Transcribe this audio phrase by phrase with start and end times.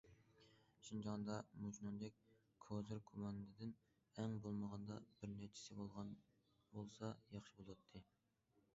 [0.85, 2.17] شىنجاڭدا مۇشۇنىڭدەك
[2.65, 3.75] كوزىر كوماندىدىن
[4.23, 6.15] ئەڭ بولمىغاندا بىر نەچچىسى بولغان
[6.75, 8.07] بولسا ياخشى بولاتتى.